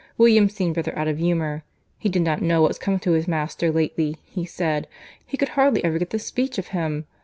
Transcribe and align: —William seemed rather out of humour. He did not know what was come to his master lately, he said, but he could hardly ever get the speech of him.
—William 0.17 0.49
seemed 0.49 0.75
rather 0.77 0.97
out 0.97 1.07
of 1.07 1.19
humour. 1.19 1.61
He 1.99 2.09
did 2.09 2.23
not 2.23 2.41
know 2.41 2.61
what 2.63 2.69
was 2.69 2.79
come 2.79 2.97
to 2.97 3.11
his 3.11 3.27
master 3.27 3.71
lately, 3.71 4.17
he 4.25 4.45
said, 4.47 4.87
but 5.19 5.25
he 5.27 5.37
could 5.37 5.49
hardly 5.49 5.83
ever 5.85 5.99
get 5.99 6.09
the 6.09 6.17
speech 6.17 6.57
of 6.57 6.69
him. 6.69 7.05